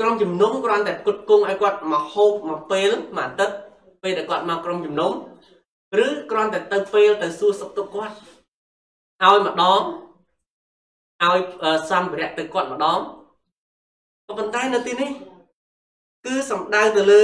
[0.00, 3.56] ក្រុមជំនុំគ្រាន់តែគុតគង់ឲ្យគាត់មកហូបមកពេលមួយអាទិត្យ
[4.02, 5.12] ពេលដែលគាត់មកក្រុមជំនុំ
[6.04, 8.14] ឬគ្រាន់តែទៅពេលទៅសួរសុខទុក្ខគាត់
[9.22, 9.80] ឲ្យម្ដង
[11.22, 11.40] ឲ្យ
[11.90, 12.98] សម្ភារៈទៅគាត់ម្ដង
[14.26, 15.10] ក៏ប៉ុន្តែនៅទីនេះ
[16.24, 17.22] គឺសំដៅទៅលើ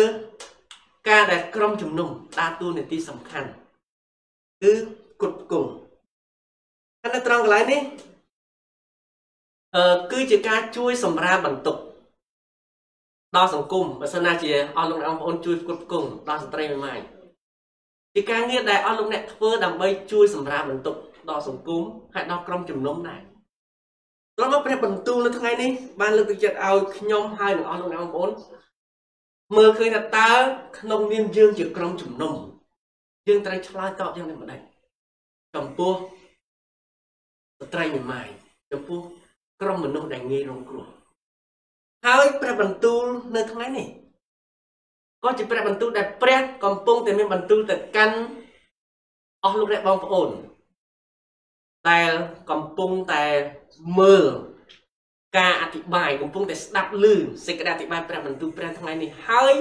[1.09, 3.49] ការដែលក្រុមជំនុំដើរតួនាទីសំខាន់
[4.63, 4.73] គឺ
[5.23, 5.71] គុតគង់
[7.03, 7.81] ហើយនៅត្រង់កន្លែងនេះ
[9.77, 11.77] អឺគឺជាការជួយសម្រាលបន្ទុក
[13.37, 16.99] ដល់សង្គមបើសិនណាជាអស់លោកអ្នកបងប្អូនជួយផ្គត់ផ្គង់ដល់ស្ត្រីមួយម៉ាយ
[18.15, 20.97] ជាការងារដែលអស់លោកអ្នកធ្វើដើម្បីជួយសម្រាលបន្ទុក
[21.31, 21.83] ដល់សង្គម
[22.15, 23.21] ហើយដល់ក្រុមជំនុំដែរ
[24.37, 28.31] ត្រង់មកព្រះបន្ទូលនៅថ្ងៃនេះបានលើកទឹកចិត្តឲ្យខ្ញុំហើយនិងអស់លោកអ្នកបងប្អូន
[29.57, 30.31] មើលឃើញថាតើ
[30.79, 32.35] ក្នុងនាមយើងជាក្រុមជំនុំ
[33.29, 34.61] យើងត្រូវឆ្លើយតបយ៉ាងនេះម្ដេច
[35.55, 35.93] ចំពោះ
[37.61, 38.29] ស្ត្រីមួយម៉ាយ
[38.73, 39.01] ចំពោះ
[39.61, 40.87] ក្រុមមនុស្សដែលងាយរងគ្រោះ
[42.07, 43.05] ហើយព្រះបន្ទូល
[43.37, 43.87] នៅថ្ងៃនេះ
[45.23, 48.17] ក៏ជាព្រះបន្ទូលដែលព្រះកំពុងតែមានបន្ទូលទៅកាន់
[49.45, 50.29] អស់លោកអ្នកបងប្អូន
[51.91, 52.11] ដែល
[52.51, 53.25] កំពុងតែ
[53.99, 54.27] មើល
[55.37, 57.05] ការអធិប្បាយកំពុងតែស្ដាប់ឮ
[57.47, 59.55] សេចក្តីអធិប្បាយព្រះបន្ទូលព្រះថ្ងៃនេះហើយ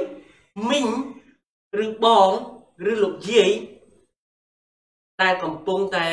[0.70, 0.88] មីង
[1.86, 2.30] ឬបង
[2.92, 3.52] ឬលោកយាយ
[5.22, 6.08] ដែលកំពុងតែ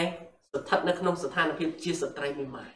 [0.52, 2.70] ស្ថិតនៅក្នុងស្ថានភាពជាស្ត្រីមួយម៉ាយ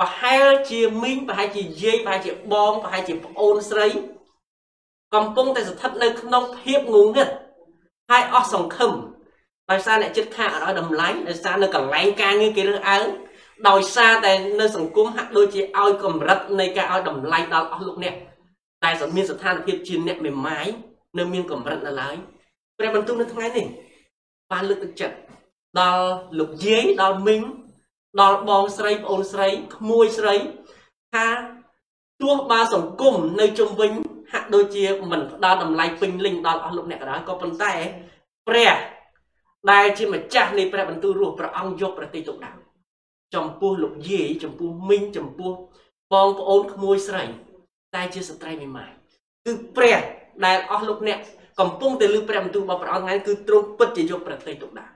[0.00, 3.88] ប្រហែលជាមីងប្រហែលជាយាយប្រហែលជាបងប្រហែលជាប្អូនស្រី
[5.14, 7.28] កំពុងតែស្ថិតនៅក្នុងភាពងងឹត
[8.10, 8.92] ហើយអស់សង្ឃឹម
[9.70, 13.04] ដោយសារអ្នកចិត្តខាងអត់ឲ្យតម្លៃដោយសារនៅកន្លែងការងារគេរើសអើង
[13.68, 18.14] ដោយសារតែនៅសង្គមហាក់ដូចជាឲ្យកម្រិតនៃការឲ្យតម្លៃដល់អស់លោកអ្នក
[18.84, 20.66] តែមានស្ថានភាពជាអ្នកមេម៉ាយ
[21.18, 22.16] នៅមានកម្រិតនៅឡើយ
[22.78, 23.66] ព្រះបន្ទូលនៅថ្ងៃនេះ
[24.52, 25.16] បានលើកទឹកចិត្ត
[25.80, 26.04] ដល់
[26.38, 27.42] លោកយាយដល់មីង
[28.20, 30.34] ដល់បងស្រីប្អូនស្រីក្មួយស្រី
[31.12, 31.26] ថា
[32.22, 33.90] ទោះបើសង្គមនៅជុំវិញ
[34.32, 37.72] ហាក់ដូចជាមិនផ្ដល់តម្លៃពេញលេញដល់អស់លោកអ្នកក៏ដោយក៏ប៉ុន្តែ
[38.48, 38.72] ព្រះ
[39.70, 42.59] ដែលជាម្ចាស់នៃព្រះបន្ទូលរស់ព្រះអង្គយកប្រតិទុកដាក់
[43.34, 45.52] ចំពោះលោកយាយចំពោះមីងចំពោះ
[46.12, 47.24] បងប្អូនក្មួយស្រី
[47.94, 48.90] តែជាស្ត្រីមេម៉ាយ
[49.44, 49.98] គឺព្រះ
[50.44, 51.18] ដែលអស់លោកអ្នក
[51.60, 54.92] កំពុងតែលើព្រះបន្ទូលរបស់ព្រះអង្គថ្ងៃគឺទ្រង់ពិតជាយកប្រតិទុកដាក់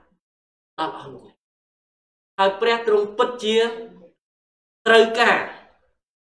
[0.79, 1.35] ដល់អស់លោកអ្នក
[2.39, 3.57] ហើយព្រះទ្រង់ពិតជា
[4.87, 5.37] ត្រូវការ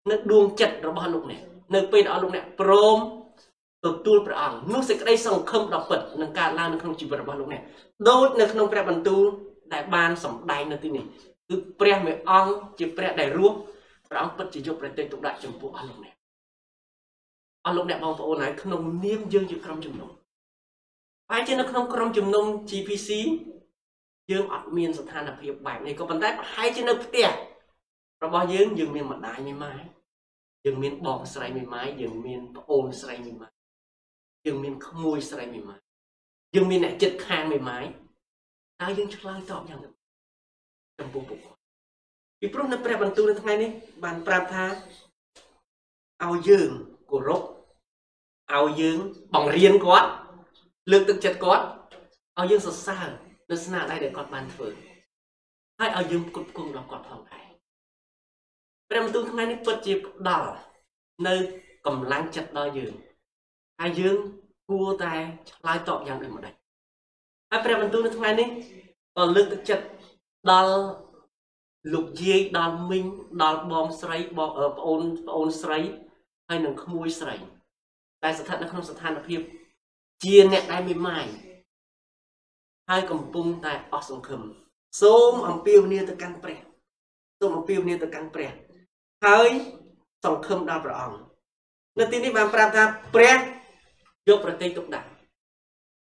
[0.09, 1.41] នៅដួងចិត្តរបស់លោកអ្នក
[1.75, 2.97] នៅពេលដែលអស់លោកអ្នកព្រម
[3.85, 7.61] ទទួលព្រះអង្គនោះសេចក្តីសង្ឃឹមដ៏ពិតនឹងកើតឡើងនៅក្នុងជីវិតរបស់លោកអ្នក
[8.09, 9.23] ដូចនៅក្នុងព្រះបន្ទូល
[9.73, 11.05] ដែលបានសម្ដែងនៅទីនេះ
[11.49, 13.57] គឺព្រះមេអង្គជាព្រះដែលរស់
[14.09, 16.15] ព្រះអង្គពិតជាយកប្រតិទុកដាក់ចំពោះអស់លោកអ្នក
[17.65, 20.09] អស់លោកអ្នកបងប្អូនហើយក្នុងនាមយើងជាក្រុមជំនុំ
[21.31, 23.09] ហើយជានៅក្នុងក្រុមជំនុំ GPC
[24.31, 27.27] យើងអត់មានស្ថានភាពបែបនេះក៏ប៉ុន្តែប្រហែលជានៅផ្ទះ
[28.23, 29.81] របស់យើងយើងមានម្ដាយមេម៉ាយ
[30.65, 33.51] យើងមានបងស្រីមេម៉ាយយើងមានប្អូនស្រីមេម៉ាយ
[34.45, 35.79] យើងមានក្មួយស្រីមេម៉ាយ
[36.55, 37.85] យើងមានអ្នកចិត្តខាងមេម៉ាយ
[38.81, 39.89] តើយើងឆ្លើយតបយ៉ាងម៉េ
[40.99, 41.59] ចចំពោះពួកគាត់
[42.39, 43.69] ពីព្រោះនៅព្រះបន្ទូលនៅថ្ងៃនេះ
[44.03, 44.65] បានប្រាប់ថា
[46.25, 46.69] ឲ្យយើង
[47.11, 47.41] គោរព
[48.53, 48.97] ឲ្យយើង
[49.33, 50.09] បង្រៀនគាត់
[50.91, 51.65] លើកទឹកចិត្តគាត់
[52.39, 53.07] ឲ្យយើងសរសើរ
[53.51, 54.67] នៅស្នាដៃដែលគាត់បានធ្វើ
[55.79, 57.45] ហើយឲ្យយើងគ្រប់គ្រងដល់គាត់ផងដែរ
[58.89, 60.49] ព្រះបន្ទូលថ្ងៃនេះពិតជាផ្ដល់
[61.27, 61.35] នៅ
[61.85, 62.93] កម្លាំងចិត្តដល់យើង
[63.79, 64.17] ហើយយើង
[64.69, 65.13] គួរតែ
[65.49, 66.53] ឆ្លើយតបយ៉ាងដូចម្ដេច
[67.49, 68.47] ហើយព្រះបន្ទូលនៅថ្ងៃនេះ
[69.17, 69.85] ក៏លើកទឹកចិត្ត
[70.51, 70.75] ដល់
[71.93, 73.05] លោកយាយដល់មីង
[73.43, 75.79] ដល់បងស្រីបងប្អូនប្អូនស្រី
[76.47, 77.35] ហើយនឹងក្មួយស្រី
[78.23, 79.39] តែស្ថិតនៅក្នុងស្ថានភាព
[80.23, 81.25] ជាអ្នកដែលមេម៉ាយ
[82.89, 84.41] ហើយកំពុងតែអស់សង្ឃឹម
[85.01, 86.59] សូមអំពាវនាវទៅកាន់ព្រះ
[87.39, 88.51] សូមអំពាវនាវទៅកាន់ព្រះ
[89.25, 89.49] ហើយ
[90.25, 91.17] សង្ឃឹមដល់ព្រះអង្គ
[91.99, 92.83] នៅទីនេះបានប្រាប់ថា
[93.15, 93.37] ព្រះ
[94.27, 95.09] យកប្រតិទុកដាក់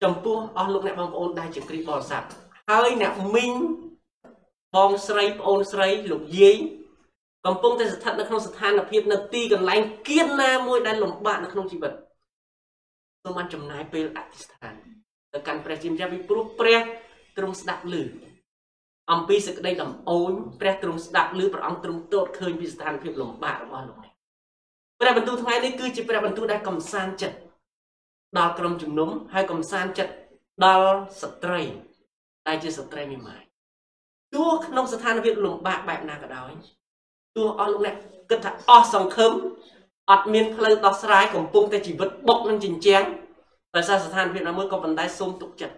[0.02, 2.24] ចំពោះអស់លោកអ្នកបងប្អូនដែលជាគ្រីស្ទបរិស័ទ
[2.70, 3.54] ហើយអ្នកមីង
[4.76, 6.56] បងស្រីប្អូនស្រីលោកយាយ
[7.46, 11.92] កំពុងតែស្ថិតនៅក្នុងស្ថានភាពនៅទីកន្លែងគៀនណាមួយដែលលំបាកនៅក្នុងជីវិត
[13.22, 14.74] សូមបានចំណាយពេលអធិស្ឋាន
[15.32, 16.80] ទៅកាន់ព្រះជាម្ចាស់ពីព្រោះព្រះ
[17.36, 17.94] ទ្រង់ស្ដាប់ឮ
[19.12, 24.14] អំពីសេចក្តីដំអូនព្រះទ្រង់ស្ដាប់ឮព្រះអង្គទ្រង់ទតឃើញពីស្ថានភាពលំបាករបស់លោកអ្នក
[25.00, 27.36] ព្រះបន្ទូលថ្ងៃនេះគឺជាព្រះបន្ទូលដែលកំសាន្តចិត្ត
[28.38, 30.12] ដល់ក្រុមជំនុំហើយកំសាន្តចិត្ត
[30.64, 31.62] ដល់ស្ត្រី
[32.46, 33.49] ដែលជាស្ត្រីមេម៉ាយ
[34.34, 36.50] ទោះក្នុងស្ថានភាពលំបាកបែបណាក៏ដោយ
[37.36, 37.96] ទោះអស់លោកអ្នក
[38.30, 39.32] គិតថាអស់សង្ឃឹម
[40.10, 43.04] អត់មានផ្លូវដោះស្រាយកំពុងតែជីវិតបុកនឹងចិញ្ចាំង
[43.76, 45.74] ដោយសារស្ថានភាពណាមួយក៏ប៉ុន្តែសូមទុកចិត្ត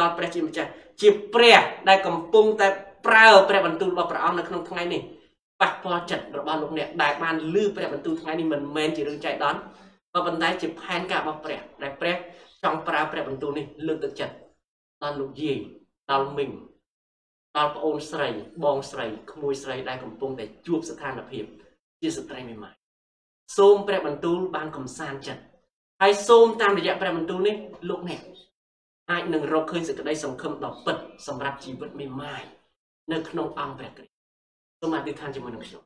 [0.00, 0.70] ដល់ព្រះជាម្ចាស់
[1.00, 2.68] ជាព្រះដែលកំពុងតែ
[3.06, 5.02] ប្រើព្រះបន្ទូលរបស់ព្រះអង្គនៅក្នុងថ្ងៃនេះ
[5.60, 9.60] ប៉ះពាល់ចិត្តរបស់លោកអ្នកដែលបានលឺព្រះបន្ទូលថ្ងៃនេះមិនមែនជារឿងចៃដន្យ
[10.14, 12.16] ក៏ប៉ុន្តែជាផែនការរបស់ព្រះដែលព្រះ
[12.62, 14.34] ចង់ប្រើព្រះបន្ទូលនេះលើកទឹកចិត្ត
[15.02, 15.58] ដល់លោកយាយ
[16.10, 16.50] ដល់មីង
[17.56, 18.28] ដល់ប្អូនស្រី
[18.64, 21.44] បងស្រីក្មួយស្រីដែលកំពុងតែជួបស្ថានភាព
[22.02, 22.74] ជាស្ត្រីមេម៉ាយ
[23.58, 25.42] សូមព្រះបន្ទូលបានកំសាន្តចិត្ត
[26.02, 27.56] ហើយសូមតាមរយៈព្រះបន្ទូលនេះ
[27.88, 28.20] លោកអ្នក
[29.10, 32.42] អាចនឹងរកឃើញសេចក្តីសង្ឃឹមដ៏ពិតសម្រាប់ជីវិតមេម៉ាយ
[33.12, 34.14] នៅក្នុងអង្គព្រះគ្រីស្ទ
[34.80, 35.82] សូមអធិដ្ឋានជាមួយនឹងខ្ញុំ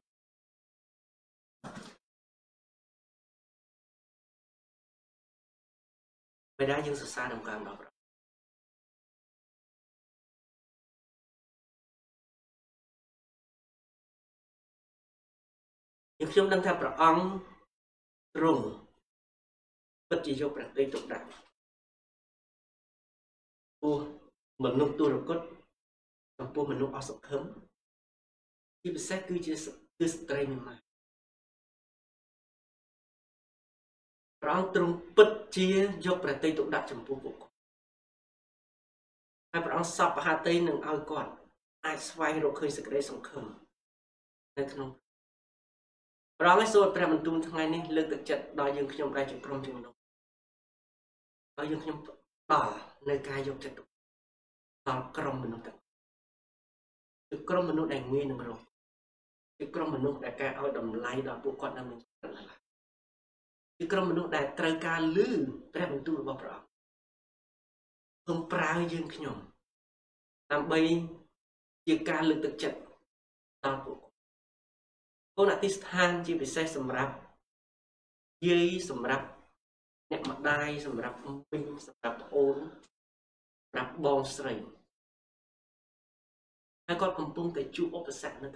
[6.59, 7.88] បិតាយើងសរសើរដំណើរដល់
[16.19, 17.25] យើងខ្ញុំដឹងថាព្រះអង្គ
[18.37, 18.65] ទ្រង់
[20.09, 21.27] ពិតជាយកព្រះតីទុកដាក់
[23.83, 23.97] ពោះ
[24.65, 25.41] មនុស្សទុរគត
[26.39, 27.43] ចំពោះមនុស្សអសង្ឃឹម
[28.81, 29.55] ជាពិសេសគឺជា
[29.99, 30.79] គឺស្ត្រីមេម៉ាយ
[34.43, 35.67] ព្រះអង្គទ្រង់ពិតជា
[36.07, 37.55] យកព្រះតីទុកដាក់ចំពោះពួកគាត់
[39.53, 41.31] ហើយព្រះអង្គសពបហាតីនឹងឲ្យគាត់
[41.87, 43.45] អាចស្វែងរកឃើញសេចក្តីសង្ឃឹម
[44.59, 44.89] នៅក្នុង
[46.41, 49.95] ព្រះអង្គសូមព្រះបន្ទូលថ្ងៃនេះលើកទឹកចិត្តដល់យើងខ្ញុំដែលជាក្រុមជំនុំ
[51.57, 51.99] ដល់យើងខ្ញុំ
[52.53, 52.75] ដល់
[53.09, 53.79] នៅការយកចិត្ត
[54.89, 55.79] ដល់ក្រុមមនុស្សទាំង
[57.31, 58.61] គឺក្រុមមនុស្សដែលងាយនឹងរក
[59.59, 62.01] គឺក្រុមមនុស្សដែលការឲ្យតម្លៃដល់ពួកគាត់នៅនឹង
[63.79, 65.29] គឺក្រុមមនុស្សដែលត្រូវការលឺ
[65.75, 66.69] ព្រះបន្ទូលរបស់ព្រះអង្គ
[68.27, 69.37] សូមប្រើយើងខ្ញុំ
[70.53, 70.81] ដើម្បី
[71.87, 72.79] ជាការលើកទឹកចិត្ត
[73.65, 74.08] ដល់ពួកកូ
[75.45, 77.13] នអធិស្ឋានជាពិសេសសម្រាប់
[78.49, 79.27] យាយសម្រាប់
[80.11, 82.57] អ្នកម្ដាយសម្រាប់មីងសម្រាប់ប្អូន
[83.65, 84.55] សម្រាប់បងស្រី
[86.87, 88.49] ហើយគាត់កំពុងតែជួបឧបសគ្គនៅ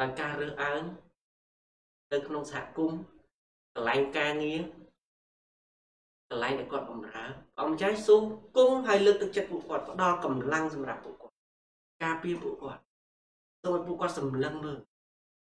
[0.00, 0.82] ដោយការរើសអើង
[2.12, 3.00] នៅក្នុងសហគមន៍
[3.74, 4.60] កន្លែងការងារ
[6.30, 7.24] កន្លែងដែលគាត់បម្រើ
[7.60, 8.22] អង្គម្ចាស់សូម
[8.56, 11.34] គង់ហើយលើកទឹកចិត្តពួកគាត់ផ្ដល់កម្លាំងសម្រាប់ពួកគាត់
[12.04, 12.82] ការពារពួកគាត់
[13.62, 14.78] សូមឲ្យពួកគាត់សម្លឹងមើល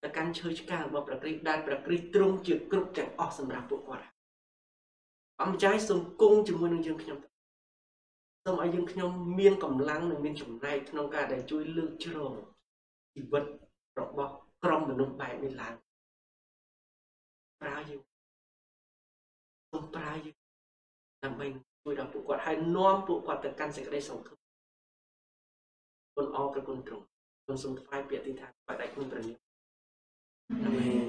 [0.05, 4.07] ទៅកាន់ឈើឆ្កាងរបស់ព្រះគ្រីស្ទដែលព្រះគ្រីស្ទទ្រង់ជាគ្រប់ទាំងអស់សម្រាប់ពួកគាត់
[5.43, 7.19] អង្គម្ចាស់សូមគង់ជាមួយនឹងយើងខ្ញុំ
[8.45, 12.33] សូមឲ្យយើងខ្ញុំមានកម្លាំងនិងមានចំណែកក្នុងការដែលជួយលើកជ្រង
[13.15, 13.45] ជីវិត
[14.01, 14.33] របស់
[14.65, 15.75] ក្រុមមនុស្សបែបនេះឡើង
[17.61, 18.01] ប្រើយើង
[19.71, 20.37] សូមប្រើយើង
[21.25, 21.47] ដើម្បី
[21.85, 24.39] ជួយដល់ពួកគាត់ហើយនាំពួកគាត់ទៅកាន់សេចក្តីសង្ឃឹម
[26.15, 27.05] គុណអរប្រគុណទ្រង់
[27.47, 29.44] គុណសូមថ្វាយពាក្យទីថាបាត់ដៃក្នុងព្រះនាម
[30.51, 31.07] អាមែន